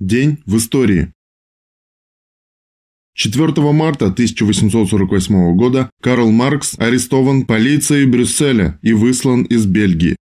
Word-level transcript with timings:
День 0.00 0.42
в 0.44 0.58
истории. 0.58 1.10
4 3.14 3.72
марта 3.72 4.08
1848 4.08 5.56
года 5.56 5.90
Карл 6.02 6.30
Маркс 6.30 6.78
арестован 6.78 7.46
полицией 7.46 8.04
Брюсселя 8.04 8.78
и 8.82 8.92
выслан 8.92 9.44
из 9.44 9.64
Бельгии. 9.64 10.16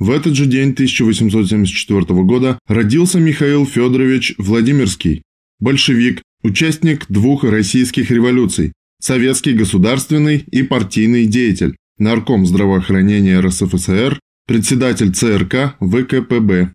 В 0.00 0.10
этот 0.10 0.34
же 0.34 0.46
день 0.46 0.72
1874 0.72 2.00
года 2.24 2.58
родился 2.66 3.20
Михаил 3.20 3.66
Федорович 3.66 4.34
Владимирский, 4.36 5.22
большевик, 5.60 6.20
участник 6.42 7.06
двух 7.08 7.44
российских 7.44 8.10
революций, 8.10 8.72
советский 9.00 9.52
государственный 9.52 10.38
и 10.38 10.64
партийный 10.64 11.26
деятель, 11.26 11.76
нарком 11.98 12.46
здравоохранения 12.46 13.38
РСФСР, 13.38 14.18
председатель 14.48 15.12
ЦРК 15.12 15.76
ВКПБ. 15.78 16.72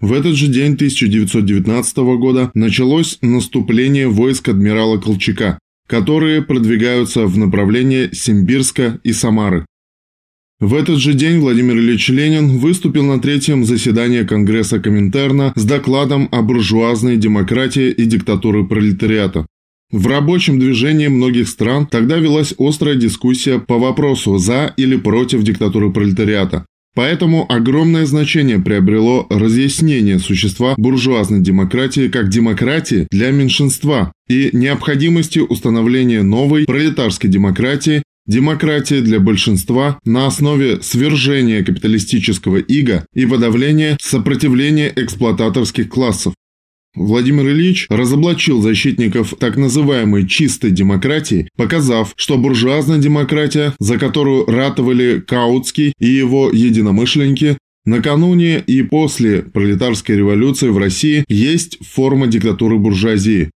В 0.00 0.12
этот 0.12 0.36
же 0.36 0.46
день 0.46 0.74
1919 0.74 1.96
года 2.18 2.52
началось 2.54 3.18
наступление 3.20 4.06
войск 4.06 4.48
адмирала 4.48 4.98
Колчака, 4.98 5.58
которые 5.88 6.42
продвигаются 6.42 7.26
в 7.26 7.36
направлении 7.36 8.08
Симбирска 8.12 9.00
и 9.02 9.12
Самары. 9.12 9.66
В 10.60 10.74
этот 10.74 10.98
же 10.98 11.14
день 11.14 11.40
Владимир 11.40 11.76
Ильич 11.76 12.08
Ленин 12.10 12.58
выступил 12.58 13.04
на 13.06 13.20
третьем 13.20 13.64
заседании 13.64 14.22
Конгресса 14.22 14.78
Коминтерна 14.78 15.52
с 15.56 15.64
докладом 15.64 16.28
о 16.30 16.42
буржуазной 16.42 17.16
демократии 17.16 17.90
и 17.90 18.04
диктатуре 18.04 18.64
пролетариата. 18.64 19.46
В 19.90 20.06
рабочем 20.06 20.60
движении 20.60 21.08
многих 21.08 21.48
стран 21.48 21.86
тогда 21.86 22.18
велась 22.18 22.54
острая 22.56 22.94
дискуссия 22.94 23.58
по 23.58 23.78
вопросу 23.78 24.38
за 24.38 24.74
или 24.76 24.96
против 24.96 25.42
диктатуры 25.42 25.92
пролетариата. 25.92 26.66
Поэтому 26.98 27.46
огромное 27.48 28.06
значение 28.06 28.58
приобрело 28.58 29.24
разъяснение 29.30 30.18
существа 30.18 30.74
буржуазной 30.76 31.38
демократии 31.38 32.08
как 32.08 32.28
демократии 32.28 33.06
для 33.12 33.30
меньшинства 33.30 34.12
и 34.28 34.50
необходимости 34.52 35.38
установления 35.38 36.24
новой 36.24 36.64
пролетарской 36.64 37.30
демократии 37.30 38.02
демократии 38.26 39.00
для 39.00 39.20
большинства 39.20 40.00
на 40.04 40.26
основе 40.26 40.82
свержения 40.82 41.64
капиталистического 41.64 42.56
ига 42.56 43.06
и 43.14 43.26
подавления 43.26 43.96
сопротивления 44.00 44.92
эксплуататорских 44.94 45.88
классов. 45.88 46.34
Владимир 46.98 47.48
Ильич 47.48 47.86
разоблачил 47.88 48.60
защитников 48.60 49.34
так 49.38 49.56
называемой 49.56 50.26
«чистой 50.26 50.70
демократии», 50.70 51.48
показав, 51.56 52.12
что 52.16 52.36
буржуазная 52.36 52.98
демократия, 52.98 53.74
за 53.78 53.98
которую 53.98 54.46
ратовали 54.46 55.22
Каутский 55.26 55.92
и 55.98 56.06
его 56.06 56.50
единомышленники, 56.52 57.56
накануне 57.84 58.58
и 58.58 58.82
после 58.82 59.42
пролетарской 59.42 60.16
революции 60.16 60.68
в 60.68 60.78
России 60.78 61.24
есть 61.28 61.78
форма 61.86 62.26
диктатуры 62.26 62.78
буржуазии. 62.78 63.50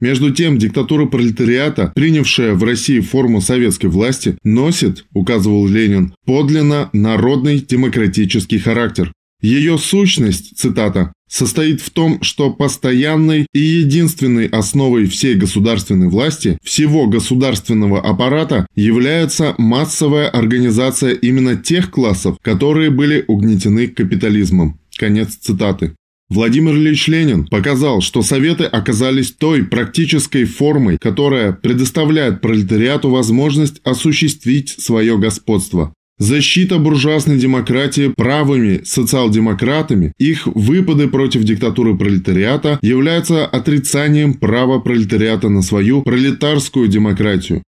Между 0.00 0.32
тем, 0.32 0.58
диктатура 0.58 1.06
пролетариата, 1.06 1.92
принявшая 1.94 2.54
в 2.54 2.62
России 2.62 3.00
форму 3.00 3.40
советской 3.40 3.86
власти, 3.86 4.36
носит, 4.44 5.06
указывал 5.14 5.66
Ленин, 5.66 6.14
подлинно 6.26 6.90
народный 6.92 7.60
демократический 7.60 8.58
характер. 8.58 9.12
Ее 9.44 9.76
сущность, 9.76 10.56
цитата, 10.56 11.12
состоит 11.28 11.82
в 11.82 11.90
том, 11.90 12.22
что 12.22 12.48
постоянной 12.48 13.46
и 13.52 13.58
единственной 13.58 14.46
основой 14.46 15.04
всей 15.04 15.34
государственной 15.34 16.08
власти, 16.08 16.56
всего 16.62 17.06
государственного 17.08 18.00
аппарата, 18.00 18.66
является 18.74 19.54
массовая 19.58 20.30
организация 20.30 21.12
именно 21.12 21.56
тех 21.56 21.90
классов, 21.90 22.38
которые 22.40 22.88
были 22.88 23.22
угнетены 23.28 23.88
капитализмом. 23.88 24.80
Конец 24.96 25.36
цитаты. 25.36 25.94
Владимир 26.30 26.74
Ильич 26.74 27.06
Ленин 27.08 27.46
показал, 27.46 28.00
что 28.00 28.22
Советы 28.22 28.64
оказались 28.64 29.30
той 29.30 29.62
практической 29.62 30.44
формой, 30.46 30.96
которая 30.96 31.52
предоставляет 31.52 32.40
пролетариату 32.40 33.10
возможность 33.10 33.82
осуществить 33.84 34.70
свое 34.70 35.18
господство. 35.18 35.92
Защита 36.18 36.78
буржуазной 36.78 37.38
демократии 37.38 38.06
правыми 38.06 38.82
социал-демократами, 38.84 40.12
их 40.16 40.46
выпады 40.46 41.08
против 41.08 41.42
диктатуры 41.42 41.96
пролетариата 41.96 42.78
являются 42.82 43.44
отрицанием 43.44 44.34
права 44.34 44.78
пролетариата 44.78 45.48
на 45.48 45.60
свою 45.60 46.02
пролетарскую 46.02 46.86
демократию. 46.86 47.64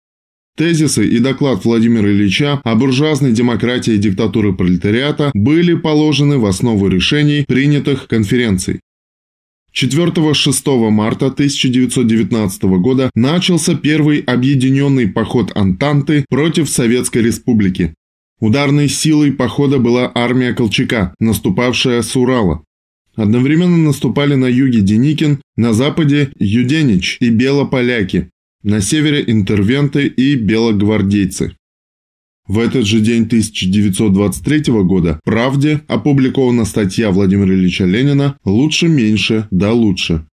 Тезисы 0.58 1.08
и 1.08 1.20
доклад 1.20 1.64
Владимира 1.64 2.12
Ильича 2.12 2.60
о 2.66 2.76
буржуазной 2.76 3.32
демократии 3.32 3.94
и 3.94 3.98
диктатуре 3.98 4.52
пролетариата 4.52 5.32
были 5.34 5.74
положены 5.74 6.38
в 6.38 6.46
основу 6.46 6.90
решений, 6.90 7.46
принятых 7.48 8.08
конференций. 8.08 8.82
4-6 9.74 10.90
марта 10.90 11.28
1919 11.28 12.64
года 12.64 13.10
начался 13.16 13.76
первый 13.76 14.20
объединенный 14.20 15.08
поход 15.08 15.52
Антанты 15.56 16.26
против 16.30 16.70
Советской 16.70 17.24
Республики. 17.24 17.96
Ударной 18.44 18.90
силой 18.90 19.32
похода 19.32 19.80
была 19.80 20.12
армия 20.14 20.54
Колчака, 20.54 21.16
наступавшая 21.18 22.02
с 22.02 22.14
Урала. 22.14 22.62
Одновременно 23.16 23.78
наступали 23.78 24.36
на 24.36 24.48
юге 24.48 24.82
Деникин, 24.82 25.40
на 25.56 25.74
западе 25.74 26.34
Юденич 26.36 27.16
и 27.22 27.30
Белополяки, 27.30 28.32
на 28.62 28.82
севере 28.82 29.24
интервенты 29.26 30.08
и 30.08 30.36
белогвардейцы. 30.36 31.56
В 32.46 32.60
этот 32.60 32.86
же 32.86 33.00
день 33.00 33.24
1923 33.24 34.74
года 34.84 35.22
«Правде» 35.24 35.80
опубликована 35.88 36.66
статья 36.66 37.12
Владимира 37.12 37.54
Ильича 37.54 37.86
Ленина 37.86 38.38
«Лучше 38.44 38.90
меньше, 38.90 39.48
да 39.52 39.72
лучше». 39.72 40.28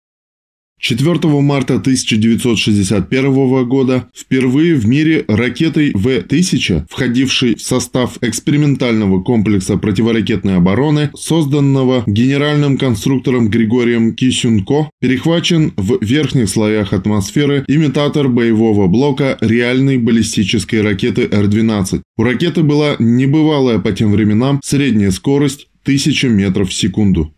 4 0.79 1.19
марта 1.41 1.75
1961 1.75 3.67
года 3.67 4.07
впервые 4.15 4.75
в 4.75 4.87
мире 4.87 5.25
ракетой 5.27 5.91
В-1000, 5.93 6.85
входившей 6.89 7.55
в 7.55 7.61
состав 7.61 8.17
экспериментального 8.21 9.21
комплекса 9.21 9.77
противоракетной 9.77 10.57
обороны, 10.57 11.09
созданного 11.15 12.03
генеральным 12.05 12.77
конструктором 12.77 13.49
Григорием 13.49 14.13
Кисюнко, 14.13 14.91
перехвачен 15.01 15.73
в 15.77 15.97
верхних 16.01 16.47
слоях 16.47 16.93
атмосферы 16.93 17.65
имитатор 17.67 18.29
боевого 18.29 18.87
блока 18.87 19.37
реальной 19.41 19.97
баллистической 19.97 20.81
ракеты 20.81 21.23
Р-12. 21.23 22.01
У 22.17 22.23
ракеты 22.23 22.61
была 22.61 22.95
небывалая 22.99 23.79
по 23.79 23.91
тем 23.91 24.11
временам 24.11 24.61
средняя 24.63 25.11
скорость 25.11 25.67
1000 25.83 26.29
метров 26.29 26.69
в 26.69 26.73
секунду. 26.73 27.33